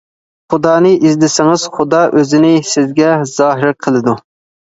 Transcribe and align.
خۇدانى 0.51 0.93
ئىزدىسىڭىز، 1.09 1.65
خۇدا 1.75 2.01
ئۆزىنى 2.21 2.49
سىزگە 2.71 3.13
زاھىر 3.35 3.75
قىلىدۇ. 3.89 4.17